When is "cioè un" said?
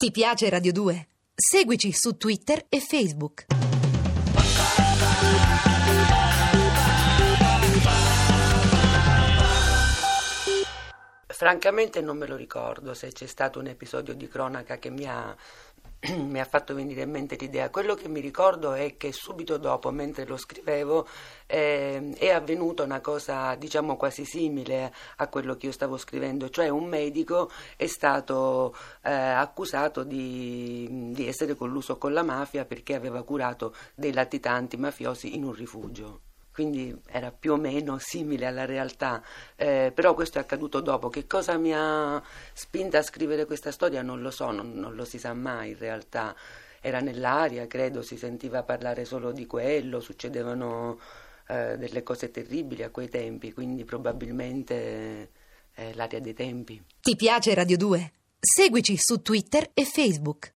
26.48-26.86